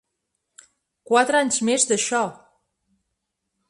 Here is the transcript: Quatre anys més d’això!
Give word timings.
Quatre 1.11 1.43
anys 1.43 1.61
més 1.71 1.87
d’això! 1.93 2.25